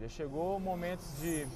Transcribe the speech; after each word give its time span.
Já 0.00 0.08
chegou 0.08 0.58
momentos 0.58 1.06
de 1.20 1.46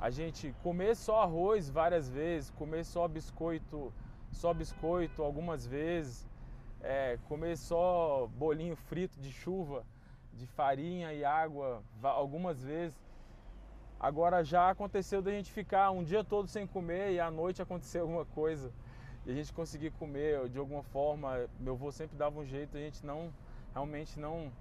a 0.00 0.10
gente 0.10 0.54
comer 0.62 0.94
só 0.94 1.22
arroz 1.22 1.68
várias 1.68 2.08
vezes, 2.08 2.50
comer 2.50 2.84
só 2.84 3.08
biscoito, 3.08 3.92
só 4.30 4.54
biscoito 4.54 5.22
algumas 5.22 5.66
vezes, 5.66 6.24
é, 6.80 7.18
comer 7.28 7.56
só 7.56 8.28
bolinho 8.38 8.76
frito 8.76 9.18
de 9.20 9.32
chuva, 9.32 9.84
de 10.32 10.46
farinha 10.46 11.12
e 11.12 11.24
água 11.24 11.82
algumas 12.02 12.62
vezes. 12.62 12.96
Agora 13.98 14.44
já 14.44 14.70
aconteceu 14.70 15.20
da 15.20 15.32
gente 15.32 15.50
ficar 15.50 15.90
um 15.90 16.04
dia 16.04 16.22
todo 16.22 16.46
sem 16.46 16.64
comer 16.64 17.10
e 17.12 17.18
à 17.18 17.28
noite 17.28 17.60
acontecer 17.60 17.98
alguma 18.00 18.24
coisa 18.24 18.72
e 19.26 19.32
a 19.32 19.34
gente 19.34 19.52
conseguir 19.52 19.90
comer 19.90 20.48
de 20.48 20.58
alguma 20.60 20.84
forma. 20.84 21.48
Meu 21.58 21.74
avô 21.74 21.90
sempre 21.90 22.16
dava 22.16 22.38
um 22.38 22.44
jeito, 22.44 22.76
a 22.76 22.80
gente 22.80 23.04
não 23.04 23.32
realmente 23.72 24.20
não 24.20 24.52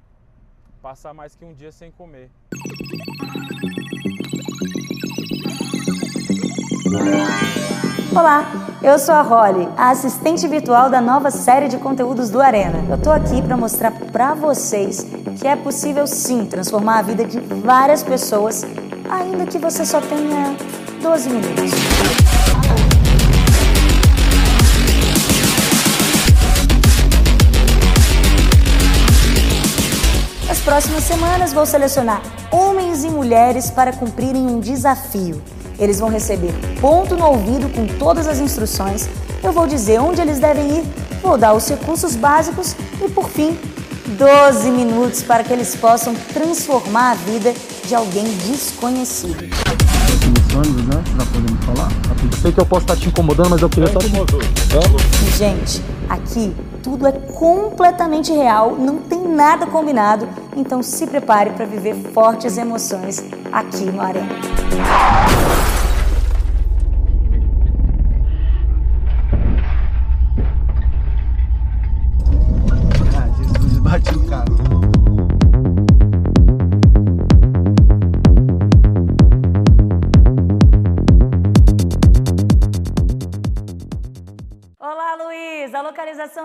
passar 0.81 1.13
mais 1.13 1.35
que 1.35 1.45
um 1.45 1.53
dia 1.53 1.71
sem 1.71 1.91
comer. 1.91 2.31
Olá, 8.15 8.51
eu 8.81 8.97
sou 8.97 9.13
a 9.13 9.21
Holly, 9.21 9.67
a 9.77 9.91
assistente 9.91 10.47
virtual 10.47 10.89
da 10.89 10.99
nova 10.99 11.29
série 11.29 11.67
de 11.67 11.77
conteúdos 11.77 12.29
do 12.29 12.41
Arena. 12.41 12.83
Eu 12.89 12.97
tô 12.97 13.11
aqui 13.11 13.41
para 13.41 13.55
mostrar 13.55 13.91
para 13.91 14.33
vocês 14.33 15.05
que 15.39 15.47
é 15.47 15.55
possível 15.55 16.07
sim 16.07 16.45
transformar 16.45 16.99
a 16.99 17.01
vida 17.03 17.23
de 17.25 17.39
várias 17.39 18.01
pessoas, 18.01 18.65
ainda 19.09 19.45
que 19.45 19.59
você 19.59 19.85
só 19.85 20.01
tenha 20.01 20.55
12 21.01 21.29
minutos. 21.29 22.56
Próximas 30.77 31.05
semanas 31.05 31.53
vou 31.53 31.65
selecionar 31.65 32.21
homens 32.51 33.03
e 33.03 33.09
mulheres 33.09 33.71
para 33.71 33.91
cumprirem 33.91 34.45
um 34.45 34.59
desafio. 34.59 35.41
Eles 35.79 35.99
vão 35.99 36.07
receber 36.07 36.53
ponto 36.79 37.15
no 37.15 37.25
ouvido 37.25 37.67
com 37.73 37.87
todas 37.97 38.27
as 38.27 38.37
instruções. 38.37 39.09
Eu 39.43 39.51
vou 39.51 39.65
dizer 39.65 39.99
onde 39.99 40.21
eles 40.21 40.37
devem 40.37 40.77
ir, 40.77 40.83
vou 41.23 41.35
dar 41.35 41.55
os 41.55 41.67
recursos 41.67 42.15
básicos 42.15 42.75
e, 43.03 43.09
por 43.09 43.27
fim, 43.27 43.57
12 44.19 44.69
minutos 44.69 45.23
para 45.23 45.43
que 45.43 45.51
eles 45.51 45.75
possam 45.75 46.13
transformar 46.31 47.13
a 47.13 47.15
vida 47.15 47.55
de 47.87 47.95
alguém 47.95 48.25
desconhecido. 48.47 49.35
né? 49.35 51.03
Já 51.17 51.25
podemos 51.25 51.65
falar? 51.65 51.91
Eu 52.31 52.37
sei 52.39 52.51
que 52.51 52.59
eu 52.59 52.65
posso 52.67 52.83
estar 52.83 52.95
te 52.97 53.07
incomodando, 53.07 53.49
mas 53.49 53.63
eu 53.63 53.69
queria 53.69 53.91
só 53.91 53.97
te... 53.97 54.11
Gente, 55.39 55.81
aqui 56.07 56.53
tudo 56.87 57.05
é 57.05 57.11
completamente 57.11 58.31
real, 58.31 58.77
não 58.79 58.95
tem 58.97 59.27
nada 59.27 59.65
combinado, 59.67 60.25
então 60.55 60.81
se 60.81 61.05
prepare 61.05 61.49
para 61.49 61.65
viver 61.65 61.93
fortes 62.13 62.57
emoções 62.57 63.25
aqui 63.51 63.83
no 63.83 64.01
Arena. 64.01 64.29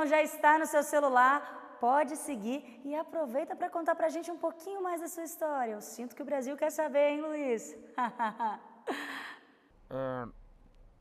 Localização 0.03 0.07
já 0.07 0.23
está 0.23 0.59
no 0.59 0.67
seu 0.67 0.83
celular. 0.83 1.39
Pode 1.81 2.17
seguir 2.17 2.81
e 2.85 2.95
aproveita 2.95 3.57
para 3.57 3.69
contar 3.69 3.95
para 3.95 4.07
a 4.07 4.11
gente 4.11 4.31
um 4.31 4.39
pouquinho 4.39 4.83
mais 4.83 5.01
da 5.01 5.09
sua 5.09 5.25
história. 5.25 5.73
Eu 5.73 5.81
sinto 5.81 6.15
que 6.15 6.23
o 6.23 6.25
Brasil 6.25 6.57
quer 6.57 6.71
saber, 6.71 7.11
hein, 7.11 7.21
Luiz? 7.21 7.77
É, 9.95 10.27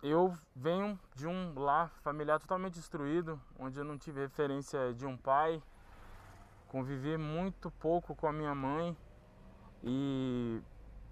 eu 0.04 0.34
venho 0.54 1.00
de 1.16 1.26
um 1.26 1.58
lar 1.58 1.90
familiar 2.04 2.42
totalmente 2.42 2.74
destruído, 2.74 3.40
onde 3.58 3.80
eu 3.80 3.86
não 3.86 3.98
tive 3.98 4.20
referência 4.20 4.94
de 4.94 5.06
um 5.06 5.16
pai, 5.16 5.64
convivi 6.68 7.16
muito 7.18 7.72
pouco 7.72 8.14
com 8.14 8.28
a 8.28 8.34
minha 8.34 8.54
mãe 8.54 8.98
e 9.82 10.62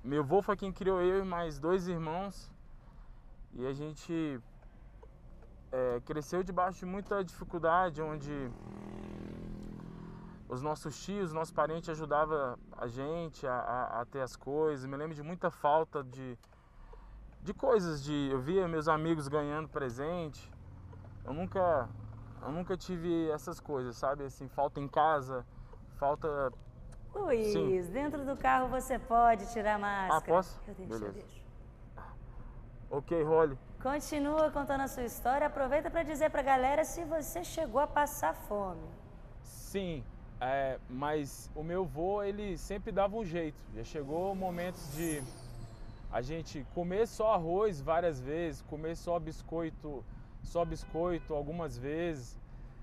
meu 0.04 0.24
avô 0.24 0.42
foi 0.42 0.58
quem 0.58 0.74
criou 0.74 1.02
eu 1.02 1.20
e 1.20 1.24
mais 1.24 1.58
dois 1.58 1.88
irmãos 1.88 2.52
e 3.54 3.66
a 3.66 3.72
gente 3.72 4.42
é, 5.72 6.02
cresceu 6.06 6.44
debaixo 6.44 6.80
de 6.80 6.86
muita 6.86 7.24
dificuldade, 7.24 8.02
onde 8.02 8.52
os 10.48 10.62
nossos 10.62 11.00
tios, 11.04 11.32
nossos 11.32 11.54
parentes 11.54 11.90
ajudavam 11.90 12.58
a 12.76 12.88
gente 12.88 13.46
a, 13.46 13.54
a, 13.54 14.02
a 14.02 14.06
ter 14.06 14.22
as 14.22 14.36
coisas. 14.36 14.86
Me 14.86 14.98
lembro 14.98 15.14
de 15.14 15.22
muita 15.22 15.52
falta 15.52 16.04
de, 16.04 16.38
de 17.44 17.54
coisas, 17.54 18.04
de 18.04 18.30
eu 18.32 18.40
via 18.40 18.68
meus 18.68 18.88
amigos 18.88 19.28
ganhando 19.28 19.70
presente. 19.70 20.52
Eu 21.24 21.34
nunca, 21.34 21.88
eu 22.42 22.52
nunca 22.52 22.76
tive 22.76 23.30
essas 23.30 23.60
coisas, 23.60 23.96
sabe? 23.96 24.24
Assim, 24.24 24.48
falta 24.48 24.80
em 24.80 24.88
casa, 24.88 25.46
falta. 25.98 26.52
Luiz, 27.14 27.54
Sim. 27.54 27.92
dentro 27.92 28.26
do 28.26 28.36
carro 28.36 28.68
você 28.70 28.98
pode 28.98 29.52
tirar 29.52 29.76
a 29.76 29.80
máscara. 29.80 30.18
Ah, 30.18 30.22
posso? 30.22 30.60
Eu 30.68 30.74
deixo, 30.74 30.90
Beleza. 30.90 31.06
eu 31.06 31.14
deixo. 31.14 31.40
Ok, 32.92 33.24
Rolly. 33.24 33.58
Continua 33.82 34.52
contando 34.52 34.82
a 34.82 34.90
sua 34.90 35.06
história. 35.06 35.48
Aproveita 35.48 35.90
para 35.90 36.04
dizer 36.04 36.30
para 36.30 36.42
a 36.42 36.44
galera 36.44 36.84
se 36.84 37.06
você 37.06 37.46
chegou 37.46 37.80
a 37.80 37.88
passar 37.88 38.34
fome. 38.36 38.86
Sim, 39.42 40.04
é, 40.42 40.78
mas 40.90 41.50
o 41.56 41.64
meu 41.64 41.86
vô, 41.86 42.22
ele 42.22 42.58
sempre 42.58 42.92
dava 42.92 43.16
um 43.16 43.24
jeito. 43.24 43.58
Já 43.74 43.86
chegou 43.86 44.36
momentos 44.36 44.94
de 44.96 45.24
a 46.12 46.22
gente 46.22 46.66
comer 46.76 47.08
só 47.08 47.36
arroz 47.36 47.80
várias 47.80 48.20
vezes, 48.20 48.62
comer 48.64 48.98
só 48.98 49.18
biscoito, 49.18 50.04
só 50.44 50.66
biscoito 50.66 51.34
algumas 51.34 51.78
vezes, 51.78 52.38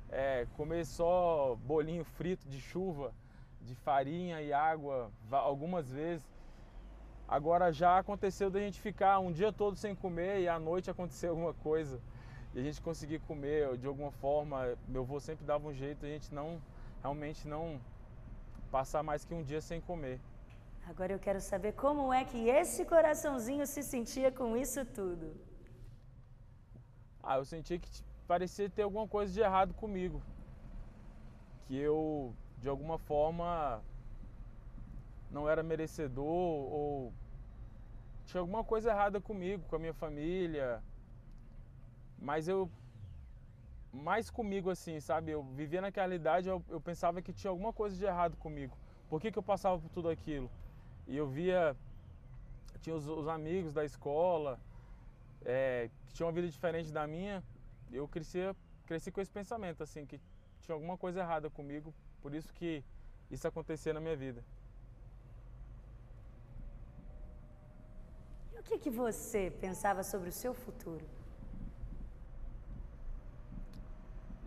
é, 0.08 0.46
comer 0.56 0.86
só 0.86 1.58
bolinho 1.66 2.04
frito 2.04 2.48
de 2.48 2.58
chuva, 2.58 3.12
de 3.60 3.74
farinha 3.74 4.40
e 4.40 4.50
água 4.50 5.10
algumas 5.30 5.92
vezes. 5.92 6.26
Agora 7.28 7.72
já 7.72 7.98
aconteceu 7.98 8.48
da 8.48 8.60
gente 8.60 8.80
ficar 8.80 9.18
um 9.18 9.32
dia 9.32 9.52
todo 9.52 9.76
sem 9.76 9.94
comer 9.94 10.40
e 10.42 10.48
à 10.48 10.58
noite 10.58 10.90
acontecer 10.90 11.26
alguma 11.34 11.52
coisa 11.54 12.00
e 12.54 12.60
a 12.60 12.62
gente 12.62 12.80
conseguir 12.80 13.18
comer 13.20 13.76
de 13.76 13.86
alguma 13.86 14.12
forma. 14.12 14.76
Meu 14.86 15.02
avô 15.02 15.18
sempre 15.18 15.44
dava 15.44 15.66
um 15.68 15.74
jeito, 15.74 16.06
a 16.06 16.08
gente 16.08 16.32
não 16.32 16.62
realmente 17.02 17.46
não 17.48 17.80
passar 18.70 19.02
mais 19.02 19.24
que 19.24 19.34
um 19.34 19.42
dia 19.42 19.60
sem 19.60 19.80
comer. 19.80 20.20
Agora 20.88 21.12
eu 21.12 21.18
quero 21.18 21.40
saber 21.40 21.72
como 21.72 22.12
é 22.12 22.24
que 22.24 22.48
esse 22.48 22.84
coraçãozinho 22.84 23.66
se 23.66 23.82
sentia 23.82 24.30
com 24.30 24.56
isso 24.56 24.84
tudo. 24.84 25.34
Ah, 27.20 27.38
eu 27.38 27.44
senti 27.44 27.76
que 27.80 27.90
parecia 28.26 28.70
ter 28.70 28.82
alguma 28.82 29.08
coisa 29.08 29.32
de 29.32 29.40
errado 29.40 29.74
comigo. 29.74 30.22
Que 31.66 31.76
eu, 31.76 32.32
de 32.58 32.68
alguma 32.68 32.98
forma, 32.98 33.82
não 35.36 35.48
era 35.52 35.62
merecedor 35.62 36.60
ou 36.78 37.12
tinha 38.26 38.40
alguma 38.40 38.64
coisa 38.64 38.90
errada 38.90 39.20
comigo, 39.20 39.62
com 39.68 39.76
a 39.76 39.78
minha 39.78 39.94
família. 39.94 40.82
Mas 42.18 42.48
eu, 42.48 42.70
mais 43.92 44.30
comigo 44.30 44.68
assim, 44.70 44.98
sabe? 45.00 45.30
Eu 45.32 45.42
vivia 45.60 45.80
naquela 45.80 46.14
idade, 46.14 46.48
eu, 46.48 46.64
eu 46.68 46.80
pensava 46.80 47.22
que 47.22 47.32
tinha 47.32 47.50
alguma 47.50 47.72
coisa 47.72 47.96
de 47.96 48.04
errado 48.04 48.36
comigo. 48.36 48.76
Por 49.10 49.20
que, 49.20 49.30
que 49.30 49.38
eu 49.38 49.42
passava 49.42 49.78
por 49.78 49.90
tudo 49.90 50.08
aquilo? 50.08 50.50
E 51.06 51.16
eu 51.16 51.26
via, 51.28 51.76
tinha 52.80 52.96
os, 52.96 53.06
os 53.06 53.28
amigos 53.28 53.72
da 53.72 53.84
escola, 53.84 54.58
é, 55.44 55.88
que 56.06 56.14
tinha 56.14 56.26
uma 56.26 56.32
vida 56.32 56.48
diferente 56.48 56.90
da 56.90 57.06
minha, 57.06 57.42
eu 57.92 58.08
crescia, 58.08 58.56
cresci 58.86 59.12
com 59.12 59.20
esse 59.20 59.30
pensamento, 59.30 59.82
assim, 59.82 60.04
que 60.04 60.18
tinha 60.62 60.74
alguma 60.74 60.96
coisa 60.96 61.20
errada 61.20 61.48
comigo, 61.48 61.94
por 62.20 62.34
isso 62.34 62.52
que 62.52 62.82
isso 63.30 63.46
acontecia 63.46 63.92
na 63.92 64.00
minha 64.00 64.16
vida. 64.16 64.42
E 68.50 68.50
o 68.50 68.54
que, 68.66 68.78
que 68.78 68.90
você 68.90 69.52
pensava 69.60 70.02
sobre 70.02 70.28
o 70.28 70.32
seu 70.32 70.52
futuro? 70.52 71.04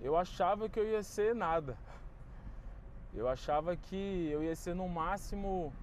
Eu 0.02 0.16
achava 0.16 0.70
que 0.70 0.80
eu 0.80 0.88
ia 0.88 1.04
ser 1.04 1.34
nada. 1.34 1.78
Eu 3.14 3.28
achava 3.28 3.76
que 3.76 4.30
eu 4.32 4.44
ia 4.44 4.56
ser 4.56 4.74
no 4.74 4.88
máximo 4.88 5.74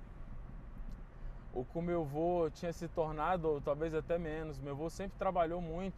o 1.52 1.64
que 1.64 1.80
meu 1.80 2.02
avô 2.02 2.50
tinha 2.50 2.72
se 2.72 2.86
tornado, 2.88 3.48
ou 3.48 3.60
talvez 3.60 3.94
até 3.94 4.18
menos. 4.18 4.58
Meu 4.58 4.74
avô 4.74 4.88
sempre 4.90 5.18
trabalhou 5.18 5.60
muito, 5.60 5.96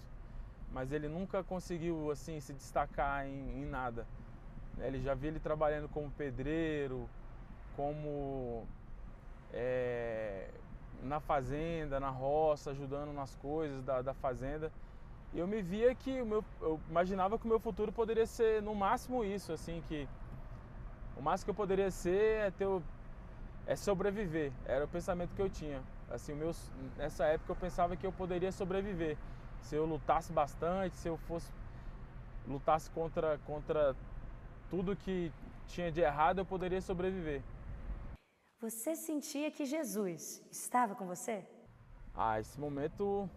mas 0.72 0.92
ele 0.92 1.08
nunca 1.08 1.42
conseguiu 1.42 2.10
assim 2.10 2.40
se 2.40 2.52
destacar 2.52 3.26
em, 3.26 3.62
em 3.62 3.66
nada. 3.66 4.06
Ele 4.78 5.00
já 5.00 5.14
vi 5.14 5.26
ele 5.26 5.40
trabalhando 5.40 5.88
como 5.88 6.10
pedreiro, 6.12 7.08
como 7.76 8.66
é, 9.52 10.48
na 11.02 11.20
fazenda, 11.20 12.00
na 12.00 12.10
roça, 12.10 12.70
ajudando 12.70 13.12
nas 13.12 13.34
coisas 13.36 13.82
da, 13.82 14.02
da 14.02 14.14
fazenda. 14.14 14.72
E 15.32 15.38
eu 15.38 15.46
me 15.46 15.60
via 15.62 15.94
que 15.94 16.20
o 16.22 16.26
meu, 16.26 16.44
eu 16.60 16.80
imaginava 16.88 17.38
que 17.38 17.44
o 17.44 17.48
meu 17.48 17.60
futuro 17.60 17.92
poderia 17.92 18.26
ser 18.26 18.62
no 18.62 18.74
máximo 18.74 19.24
isso, 19.24 19.52
assim, 19.52 19.82
que 19.88 20.08
o 21.16 21.22
máximo 21.22 21.46
que 21.46 21.50
eu 21.50 21.54
poderia 21.54 21.90
ser 21.90 22.46
é 22.46 22.50
ter 22.50 22.66
o- 22.66 22.82
é 23.66 23.76
sobreviver. 23.76 24.50
Era 24.66 24.84
o 24.84 24.88
pensamento 24.88 25.34
que 25.34 25.42
eu 25.42 25.50
tinha. 25.50 25.82
Assim, 26.10 26.34
meus, 26.34 26.70
nessa 26.96 27.24
época 27.26 27.52
eu 27.52 27.56
pensava 27.56 27.96
que 27.96 28.06
eu 28.06 28.12
poderia 28.12 28.50
sobreviver. 28.50 29.16
Se 29.62 29.76
eu 29.76 29.84
lutasse 29.84 30.32
bastante, 30.32 30.96
se 30.96 31.08
eu 31.08 31.18
fosse 31.18 31.50
lutasse 32.46 32.88
contra 32.90 33.36
contra 33.46 33.94
tudo 34.70 34.96
que 34.96 35.30
tinha 35.66 35.92
de 35.92 36.00
errado, 36.00 36.38
eu 36.38 36.46
poderia 36.46 36.80
sobreviver. 36.80 37.42
Você 38.60 38.96
sentia 38.96 39.52
que 39.52 39.64
Jesus 39.64 40.42
estava 40.50 40.92
com 40.92 41.06
você? 41.06 41.46
Ah, 42.12 42.40
esse 42.40 42.58
momento 42.58 43.30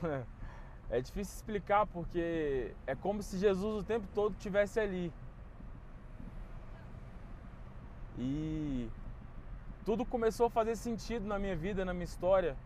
é 0.88 0.98
difícil 0.98 1.36
explicar 1.36 1.86
porque 1.86 2.74
é 2.86 2.94
como 2.94 3.22
se 3.22 3.36
Jesus 3.36 3.82
o 3.82 3.84
tempo 3.84 4.06
todo 4.14 4.32
estivesse 4.32 4.80
ali. 4.80 5.12
E 8.18 8.88
tudo 9.84 10.06
começou 10.06 10.46
a 10.46 10.50
fazer 10.50 10.74
sentido 10.74 11.26
na 11.26 11.38
minha 11.38 11.54
vida, 11.54 11.84
na 11.84 11.92
minha 11.92 12.04
história, 12.04 12.56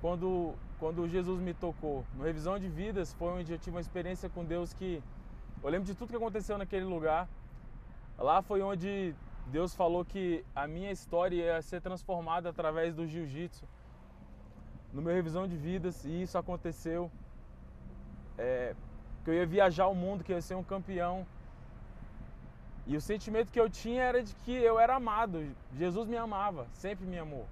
quando, 0.00 0.56
quando 0.80 1.08
Jesus 1.08 1.40
me 1.40 1.54
tocou. 1.54 2.04
No 2.16 2.24
Revisão 2.24 2.58
de 2.58 2.68
Vidas 2.68 3.12
foi 3.12 3.30
onde 3.30 3.52
eu 3.52 3.58
tive 3.60 3.76
uma 3.76 3.80
experiência 3.80 4.28
com 4.28 4.44
Deus 4.44 4.74
que. 4.74 5.00
Eu 5.62 5.70
lembro 5.70 5.86
de 5.86 5.94
tudo 5.94 6.10
que 6.10 6.16
aconteceu 6.16 6.58
naquele 6.58 6.84
lugar. 6.84 7.28
Lá 8.18 8.42
foi 8.42 8.60
onde 8.60 9.14
Deus 9.50 9.74
falou 9.74 10.04
que 10.04 10.44
a 10.54 10.66
minha 10.66 10.90
história 10.90 11.36
ia 11.36 11.62
ser 11.62 11.80
transformada 11.80 12.48
através 12.50 12.94
do 12.94 13.06
jiu-jitsu. 13.06 13.64
No 14.92 15.02
meu 15.02 15.14
Revisão 15.14 15.46
de 15.46 15.56
Vidas, 15.56 16.04
e 16.04 16.22
isso 16.22 16.36
aconteceu. 16.38 17.10
É, 18.36 18.74
que 19.24 19.30
eu 19.30 19.34
ia 19.34 19.46
viajar 19.46 19.86
o 19.88 19.94
mundo, 19.94 20.22
que 20.22 20.32
eu 20.32 20.36
ia 20.36 20.42
ser 20.42 20.54
um 20.54 20.62
campeão 20.62 21.26
e 22.88 22.96
o 22.96 23.02
sentimento 23.02 23.52
que 23.52 23.60
eu 23.60 23.68
tinha 23.68 24.02
era 24.02 24.22
de 24.22 24.34
que 24.36 24.50
eu 24.50 24.80
era 24.80 24.96
amado. 24.96 25.46
Jesus 25.76 26.08
me 26.08 26.16
amava, 26.16 26.66
sempre 26.72 27.04
me 27.04 27.18
amou. 27.18 27.46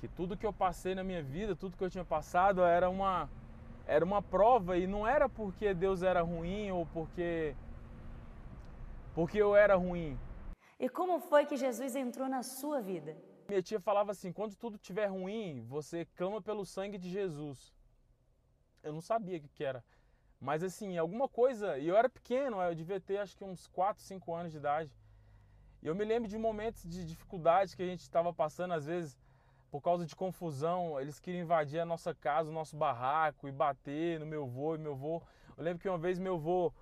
Que 0.00 0.08
tudo 0.08 0.36
que 0.36 0.44
eu 0.44 0.52
passei 0.52 0.96
na 0.96 1.04
minha 1.04 1.22
vida, 1.22 1.54
tudo 1.54 1.76
que 1.76 1.84
eu 1.84 1.88
tinha 1.88 2.04
passado 2.04 2.60
era 2.62 2.90
uma 2.90 3.28
era 3.86 4.04
uma 4.04 4.20
prova 4.20 4.76
e 4.76 4.86
não 4.86 5.06
era 5.06 5.28
porque 5.28 5.72
Deus 5.74 6.02
era 6.02 6.22
ruim 6.22 6.72
ou 6.72 6.86
porque 6.86 7.54
porque 9.14 9.38
eu 9.38 9.54
era 9.54 9.76
ruim. 9.76 10.18
E 10.78 10.88
como 10.88 11.20
foi 11.20 11.46
que 11.46 11.56
Jesus 11.56 11.94
entrou 11.94 12.28
na 12.28 12.42
sua 12.42 12.80
vida? 12.80 13.16
Minha 13.48 13.62
tia 13.62 13.80
falava 13.80 14.12
assim: 14.12 14.32
quando 14.32 14.56
tudo 14.56 14.76
estiver 14.76 15.06
ruim, 15.06 15.64
você 15.68 16.06
clama 16.16 16.40
pelo 16.40 16.64
sangue 16.64 16.98
de 16.98 17.10
Jesus. 17.10 17.72
Eu 18.82 18.92
não 18.92 19.00
sabia 19.00 19.38
o 19.38 19.40
que, 19.40 19.48
que 19.48 19.64
era. 19.64 19.84
Mas 20.40 20.62
assim, 20.64 20.98
alguma 20.98 21.28
coisa, 21.28 21.78
e 21.78 21.86
eu 21.86 21.96
era 21.96 22.08
pequeno, 22.08 22.60
eu 22.60 22.74
devia 22.74 23.00
ter 23.00 23.18
acho 23.18 23.36
que 23.36 23.44
uns 23.44 23.68
4, 23.68 24.02
5 24.02 24.34
anos 24.34 24.50
de 24.50 24.58
idade. 24.58 24.90
E 25.80 25.86
eu 25.86 25.94
me 25.94 26.04
lembro 26.04 26.28
de 26.28 26.36
momentos 26.36 26.82
de 26.82 27.04
dificuldade 27.04 27.76
que 27.76 27.82
a 27.82 27.86
gente 27.86 28.00
estava 28.00 28.32
passando, 28.32 28.74
às 28.74 28.86
vezes, 28.86 29.16
por 29.70 29.80
causa 29.80 30.04
de 30.04 30.16
confusão, 30.16 31.00
eles 31.00 31.20
queriam 31.20 31.42
invadir 31.42 31.78
a 31.78 31.84
nossa 31.84 32.12
casa, 32.12 32.50
o 32.50 32.52
nosso 32.52 32.76
barraco 32.76 33.48
e 33.48 33.52
bater 33.52 34.18
no 34.18 34.26
meu 34.26 34.44
avô 34.44 34.74
e 34.74 34.78
meu 34.78 34.92
avô. 34.92 35.22
Eu 35.56 35.62
lembro 35.62 35.80
que 35.80 35.88
uma 35.88 35.98
vez 35.98 36.18
meu 36.18 36.34
avô, 36.34 36.72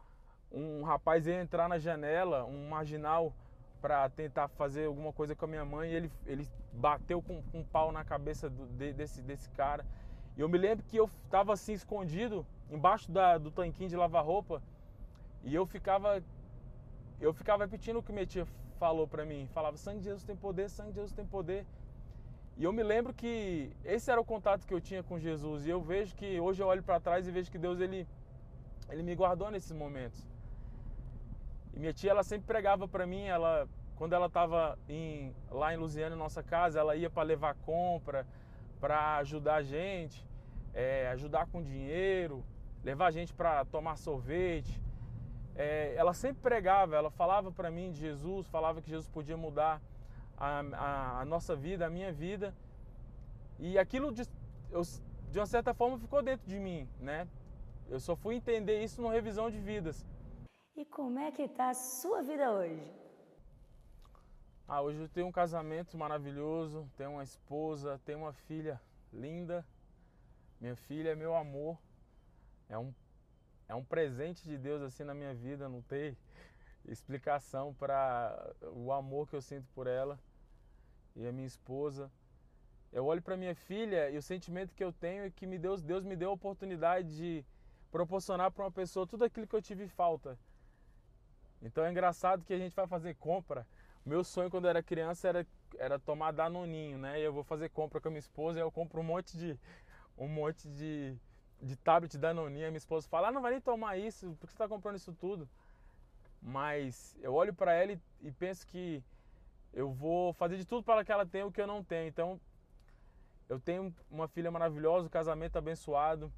um 0.53 0.83
rapaz 0.83 1.27
ia 1.27 1.41
entrar 1.41 1.69
na 1.69 1.79
janela, 1.79 2.45
um 2.45 2.69
marginal, 2.69 3.33
para 3.81 4.09
tentar 4.11 4.49
fazer 4.49 4.87
alguma 4.87 5.13
coisa 5.13 5.35
com 5.35 5.45
a 5.45 5.49
minha 5.49 5.65
mãe, 5.65 5.91
e 5.91 5.95
ele, 5.95 6.13
ele 6.27 6.47
bateu 6.73 7.23
com, 7.23 7.43
com 7.51 7.61
um 7.61 7.65
pau 7.65 7.91
na 7.91 8.05
cabeça 8.05 8.49
do, 8.51 8.67
de, 8.67 8.93
desse, 8.93 9.23
desse 9.23 9.49
cara. 9.51 9.85
E 10.37 10.41
eu 10.41 10.49
me 10.49 10.59
lembro 10.59 10.85
que 10.85 10.97
eu 10.97 11.11
estava 11.25 11.53
assim 11.53 11.73
escondido 11.73 12.47
embaixo 12.71 13.11
da, 13.11 13.39
do 13.39 13.51
tanquinho 13.51 13.89
de 13.89 13.97
lavar 13.97 14.25
roupa 14.25 14.63
e 15.43 15.55
eu 15.55 15.67
ficava 15.67 16.23
eu 17.21 17.33
ficava 17.35 17.65
repetindo 17.65 17.99
o 17.99 18.03
que 18.03 18.13
minha 18.13 18.27
tia 18.27 18.47
falou 18.79 19.07
para 19.07 19.25
mim, 19.25 19.49
falava 19.53 19.77
sangue 19.77 19.99
de 19.99 20.05
Jesus 20.05 20.25
tem 20.25 20.37
poder, 20.37 20.71
sangue 20.71 20.91
de 20.91 20.97
Jesus 20.97 21.13
tem 21.13 21.27
poder. 21.27 21.67
E 22.57 22.65
eu 22.65 22.73
me 22.73 22.83
lembro 22.83 23.13
que 23.13 23.71
esse 23.85 24.11
era 24.11 24.21
o 24.21 24.25
contato 24.25 24.67
que 24.67 24.73
eu 24.73 24.81
tinha 24.81 25.03
com 25.03 25.19
Jesus 25.19 25.67
e 25.67 25.71
eu 25.71 25.81
vejo 25.81 26.15
que 26.15 26.39
hoje 26.41 26.63
eu 26.63 26.67
olho 26.67 26.83
para 26.83 27.01
trás 27.01 27.27
e 27.27 27.31
vejo 27.31 27.51
que 27.51 27.59
Deus 27.59 27.81
ele 27.81 28.07
ele 28.89 29.03
me 29.03 29.15
guardou 29.15 29.51
nesses 29.51 29.73
momentos. 29.73 30.30
E 31.75 31.79
minha 31.79 31.93
tia 31.93 32.11
ela 32.11 32.23
sempre 32.23 32.47
pregava 32.47 32.87
para 32.89 33.07
mim, 33.07 33.25
ela 33.25 33.69
quando 33.97 34.15
ela 34.15 34.27
estava 34.27 34.79
lá 35.51 35.75
em 35.75 35.77
Lusiana, 35.77 36.17
nossa 36.17 36.43
casa, 36.43 36.81
ela 36.81 36.97
ia 36.97 37.11
para 37.11 37.23
levar 37.23 37.55
compra, 37.55 38.27
para 38.81 39.17
ajudar 39.19 39.57
a 39.57 39.63
gente 39.63 40.27
é, 40.75 41.09
ajudar 41.09 41.47
com 41.47 41.63
dinheiro, 41.63 42.45
levar 42.83 43.07
a 43.07 43.11
gente 43.11 43.33
para 43.33 43.65
tomar 43.65 43.97
sorvete. 43.97 44.81
É, 45.55 45.95
ela 45.97 46.15
sempre 46.15 46.41
pregava, 46.41 46.97
ela 46.97 47.11
falava 47.11 47.51
para 47.51 47.71
mim 47.71 47.91
de 47.91 47.99
Jesus, 48.01 48.47
falava 48.49 48.81
que 48.81 48.89
Jesus 48.89 49.09
podia 49.09 49.37
mudar 49.37 49.81
a, 50.37 50.61
a, 50.61 51.21
a, 51.21 51.25
nossa 51.25 51.55
vida, 51.55 51.87
a 51.87 51.91
minha 51.91 52.13
vida. 52.13 52.55
E 53.59 53.79
aquilo, 53.79 54.13
de, 54.13 54.23
eu, 54.71 54.83
de 55.31 55.39
uma 55.39 55.47
certa 55.47 55.75
forma, 55.75 55.99
ficou 55.99 56.23
dentro 56.23 56.47
de 56.47 56.59
mim, 56.59 56.89
né? 56.99 57.29
Eu 57.89 58.01
só 58.01 58.15
fui 58.15 58.37
entender 58.37 58.83
isso 58.83 59.03
numa 59.03 59.13
revisão 59.13 59.51
de 59.51 59.59
vidas. 59.59 60.07
E 60.81 60.85
como 60.87 61.19
é 61.19 61.31
que 61.31 61.43
está 61.43 61.69
a 61.69 61.75
sua 61.75 62.23
vida 62.23 62.51
hoje? 62.51 62.91
Ah, 64.67 64.81
hoje 64.81 64.99
eu 64.99 65.11
tenho 65.11 65.27
um 65.27 65.33
casamento 65.33 65.95
maravilhoso, 65.99 66.91
tenho 66.97 67.11
uma 67.11 67.23
esposa, 67.23 68.01
tenho 68.03 68.21
uma 68.21 68.33
filha 68.33 68.81
linda, 69.13 69.63
minha 70.59 70.75
filha 70.75 71.11
é 71.11 71.15
meu 71.15 71.37
amor. 71.37 71.79
É 72.67 72.79
um, 72.79 72.95
é 73.69 73.75
um 73.75 73.85
presente 73.85 74.43
de 74.43 74.57
Deus 74.57 74.81
assim 74.81 75.05
na 75.05 75.13
minha 75.13 75.35
vida, 75.35 75.69
não 75.69 75.83
tem 75.83 76.17
explicação 76.87 77.75
para 77.75 78.55
o 78.73 78.91
amor 78.91 79.29
que 79.29 79.37
eu 79.37 79.43
sinto 79.43 79.69
por 79.75 79.87
ela 79.87 80.19
e 81.15 81.27
a 81.27 81.33
minha 81.33 81.47
esposa. 81.47 82.11
Eu 82.91 83.05
olho 83.05 83.21
para 83.21 83.37
minha 83.37 83.55
filha 83.55 84.09
e 84.09 84.17
o 84.17 84.23
sentimento 84.23 84.75
que 84.75 84.83
eu 84.83 84.95
tenho 84.95 85.25
é 85.25 85.31
que 85.31 85.47
me 85.47 85.59
Deus, 85.59 85.83
Deus 85.83 86.05
me 86.05 86.17
deu 86.17 86.31
a 86.31 86.33
oportunidade 86.33 87.15
de 87.19 87.45
proporcionar 87.91 88.51
para 88.51 88.65
uma 88.65 88.73
pessoa 88.73 89.07
tudo 89.07 89.25
aquilo 89.25 89.47
que 89.47 89.55
eu 89.55 89.61
tive 89.61 89.87
falta. 89.87 90.39
Então 91.63 91.85
é 91.85 91.91
engraçado 91.91 92.45
que 92.45 92.53
a 92.53 92.59
gente 92.59 92.75
vai 92.75 92.87
fazer 92.87 93.15
compra. 93.17 93.67
Meu 94.05 94.25
sonho 94.25 94.51
quando 94.51 94.67
era 94.67 94.83
criança 94.83 95.29
era, 95.29 95.47
era 95.79 95.99
tomar 95.99 96.33
danoninho, 96.33 96.99
né? 96.99 97.21
E 97.21 97.23
eu 97.23 97.33
vou 97.33 97.45
fazer 97.45 97.69
compra 97.69 98.01
com 98.01 98.09
a 98.09 98.11
minha 98.11 98.21
esposa 98.21 98.59
e 98.59 98.63
eu 98.63 98.73
compro 98.73 99.01
um 99.01 99.05
monte 99.05 99.37
de 99.37 99.59
um 100.21 100.29
monte 100.29 100.69
de, 100.69 101.17
de 101.61 101.77
tablet 101.77 102.17
da 102.19 102.35
Noninha. 102.35 102.69
Minha 102.69 102.79
esposa 102.79 103.09
fala, 103.09 103.29
ah, 103.29 103.33
não 103.33 103.41
vai 103.41 103.53
nem 103.53 103.61
tomar 103.61 103.97
isso, 103.97 104.37
por 104.39 104.47
que 104.47 104.53
você 104.53 104.55
está 104.55 104.69
comprando 104.69 104.97
isso 104.97 105.13
tudo? 105.15 105.49
Mas 106.43 107.17
eu 107.21 107.35
olho 107.35 107.55
para 107.55 107.73
ela 107.73 107.93
e, 107.93 108.01
e, 108.23 108.31
penso 108.31 108.67
que 108.67 109.03
eu 109.73 109.91
vou 109.91 110.33
fazer 110.35 110.57
de 110.57 110.65
tudo 110.65 110.83
para 110.83 111.05
que 111.05 111.13
ela 111.13 111.27
tenha 111.27 111.47
o 111.47 111.53
que 111.53 111.61
eu 111.61 111.67
não 111.67 111.83
tenho. 111.83 112.09
Então, 112.09 112.41
eu 113.49 113.59
tenho 113.59 113.95
uma 114.11 114.29
filha 114.29 114.51
maravilhosa, 114.51 115.07
um 115.07 115.11
casamento 115.11 115.57
abençoado. 115.57 116.33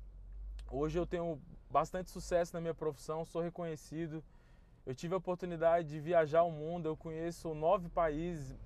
Hoje 0.70 0.99
eu 0.99 1.06
tenho 1.06 1.40
bastante 1.70 2.11
sucesso 2.11 2.54
na 2.54 2.61
minha 2.61 2.75
profissão, 2.75 3.25
sou 3.25 3.42
reconhecido. 3.42 4.25
Eu 4.84 4.94
tive 4.94 5.14
a 5.14 5.18
oportunidade 5.18 5.88
de 5.88 6.00
viajar 6.00 6.42
o 6.42 6.50
mundo, 6.50 6.86
eu 6.86 6.96
conheço 6.96 7.54
nove 7.54 7.88
países. 7.88 8.58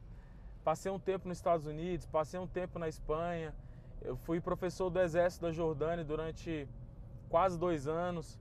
Passei 0.64 0.90
um 0.90 0.98
tempo 0.98 1.28
nos 1.28 1.36
Estados 1.36 1.66
Unidos, 1.66 2.06
passei 2.06 2.40
um 2.40 2.46
tempo 2.46 2.78
na 2.78 2.88
Espanha, 2.88 3.54
eu 4.00 4.16
fui 4.16 4.40
professor 4.40 4.88
do 4.88 5.00
Exército 5.00 5.42
da 5.42 5.52
Jordânia 5.52 6.04
durante 6.04 6.66
quase 7.28 7.58
dois 7.58 7.86
anos. 7.86 8.38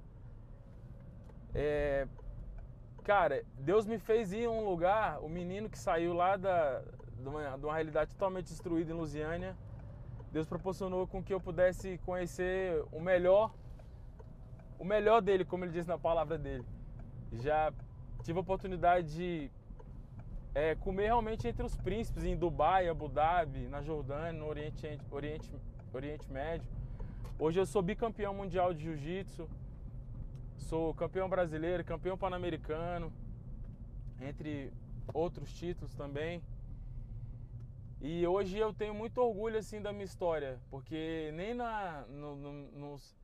É, 1.54 2.08
cara, 3.04 3.44
Deus 3.60 3.86
me 3.86 4.00
fez 4.00 4.32
ir 4.32 4.46
a 4.46 4.50
um 4.50 4.64
lugar, 4.68 5.20
o 5.22 5.30
menino 5.30 5.70
que 5.70 5.78
saiu 5.78 6.14
lá 6.14 6.38
da, 6.38 6.82
de, 7.20 7.28
uma, 7.28 7.58
de 7.58 7.66
uma 7.66 7.74
realidade 7.74 8.12
totalmente 8.12 8.48
destruída 8.48 8.92
em 8.92 8.96
Lusiânia, 8.96 9.56
Deus 10.32 10.48
proporcionou 10.48 11.08
com 11.08 11.24
que 11.24 11.34
eu 11.34 11.40
pudesse 11.40 11.98
conhecer 12.06 12.84
o 12.92 13.00
melhor, 13.00 13.54
o 14.80 14.84
melhor 14.84 15.22
dele, 15.22 15.46
como 15.46 15.64
ele 15.64 15.72
diz 15.72 15.86
na 15.86 15.98
palavra 15.98 16.38
dele. 16.38 16.66
Já 17.34 17.74
tive 18.24 18.38
a 18.38 18.42
oportunidade 18.42 19.14
de 19.16 19.52
é, 20.54 20.76
comer 20.76 21.08
realmente 21.08 21.48
entre 21.48 21.66
os 21.66 21.76
príncipes 21.76 22.24
em 22.24 22.36
Dubai, 22.36 22.88
Abu 22.88 23.10
Dhabi, 23.10 23.68
na 23.68 23.82
Jordânia, 23.82 24.34
no 24.34 24.48
Oriente, 24.48 25.00
Oriente, 25.12 25.54
Oriente 25.94 26.32
Médio. 26.32 26.68
Hoje 27.38 27.60
eu 27.60 27.66
sou 27.66 27.82
bicampeão 27.82 28.34
mundial 28.34 28.74
de 28.74 28.84
jiu-jitsu, 28.84 29.50
sou 30.58 30.94
campeão 30.94 31.28
brasileiro, 31.28 31.84
campeão 31.84 32.18
pan-americano, 32.18 33.12
entre 34.22 34.72
outros 35.14 35.54
títulos 35.54 35.94
também. 35.94 36.42
E 38.02 38.26
hoje 38.26 38.58
eu 38.58 38.74
tenho 38.74 38.94
muito 38.94 39.18
orgulho 39.20 39.58
assim 39.58 39.82
da 39.82 39.92
minha 39.92 40.06
história, 40.06 40.60
porque 40.70 41.32
nem 41.34 41.54
na, 41.54 42.06
no, 42.08 42.36
no, 42.36 42.54
nos, 42.72 43.16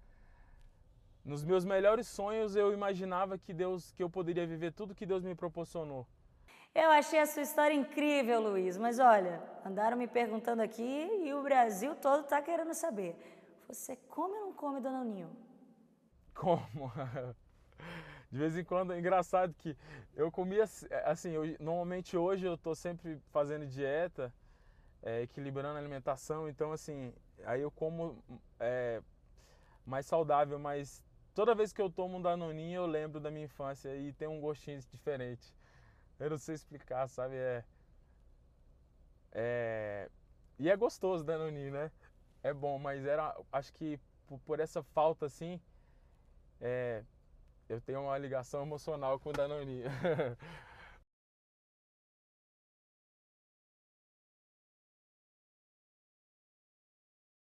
nos 1.23 1.43
meus 1.43 1.63
melhores 1.63 2.07
sonhos 2.07 2.55
eu 2.55 2.73
imaginava 2.73 3.37
que 3.37 3.53
Deus 3.53 3.91
que 3.93 4.03
eu 4.03 4.09
poderia 4.09 4.45
viver 4.45 4.71
tudo 4.73 4.95
que 4.95 5.05
Deus 5.05 5.23
me 5.23 5.35
proporcionou. 5.35 6.07
Eu 6.73 6.89
achei 6.89 7.19
a 7.19 7.25
sua 7.25 7.41
história 7.41 7.73
incrível, 7.75 8.41
Luiz, 8.41 8.77
mas 8.77 8.97
olha, 8.97 9.43
andaram 9.65 9.97
me 9.97 10.07
perguntando 10.07 10.61
aqui 10.61 11.09
e 11.21 11.33
o 11.33 11.43
Brasil 11.43 11.95
todo 11.95 12.23
está 12.23 12.41
querendo 12.41 12.73
saber. 12.73 13.15
Você 13.67 13.95
come 13.95 14.35
ou 14.35 14.45
não 14.45 14.53
come, 14.53 14.79
dona 14.79 15.03
Ninho? 15.03 15.29
Como? 16.33 16.91
De 18.31 18.37
vez 18.37 18.57
em 18.57 18.63
quando, 18.63 18.93
é 18.93 18.99
engraçado 18.99 19.53
que 19.53 19.77
eu 20.15 20.31
comia 20.31 20.63
assim, 21.03 21.31
eu, 21.31 21.43
normalmente 21.59 22.15
hoje 22.15 22.45
eu 22.45 22.57
tô 22.57 22.73
sempre 22.73 23.19
fazendo 23.29 23.67
dieta, 23.67 24.33
é, 25.03 25.23
equilibrando 25.23 25.75
a 25.75 25.79
alimentação, 25.79 26.47
então 26.47 26.71
assim, 26.71 27.13
aí 27.43 27.59
eu 27.59 27.69
como 27.69 28.23
é, 28.57 29.01
mais 29.85 30.05
saudável, 30.05 30.57
mas 30.57 31.03
toda 31.33 31.55
vez 31.55 31.73
que 31.73 31.81
eu 31.81 31.89
tomo 31.89 32.17
um 32.17 32.21
Danoninho 32.21 32.81
eu 32.81 32.85
lembro 32.85 33.19
da 33.19 33.31
minha 33.31 33.45
infância 33.45 33.95
e 33.95 34.13
tem 34.13 34.27
um 34.27 34.39
gostinho 34.39 34.79
diferente. 34.91 35.53
Eu 36.19 36.29
não 36.29 36.37
sei 36.37 36.55
explicar, 36.55 37.07
sabe? 37.07 37.35
É, 37.35 37.63
é, 39.31 40.09
e 40.59 40.69
é 40.69 40.75
gostoso 40.75 41.23
Danoninho, 41.23 41.71
né? 41.71 41.91
É 42.43 42.53
bom, 42.53 42.77
mas 42.77 43.05
era, 43.05 43.35
acho 43.51 43.73
que 43.73 43.99
por, 44.45 44.59
essa 44.59 44.83
falta 44.83 45.25
assim, 45.25 45.59
é, 46.59 47.03
eu 47.69 47.81
tenho 47.81 48.01
uma 48.01 48.17
ligação 48.17 48.63
emocional 48.63 49.19
com 49.19 49.29
o 49.29 49.33
Danoninho. 49.33 49.89